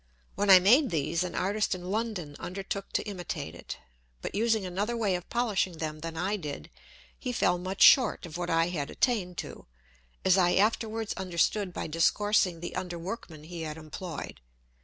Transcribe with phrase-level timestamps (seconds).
[0.33, 3.77] When I made these an Artist in London undertook to imitate it;
[4.23, 6.71] but using another way of polishing them than I did,
[7.19, 9.67] he fell much short of what I had attained to,
[10.25, 14.39] as I afterwards understood by discoursing the Under workman he had employed.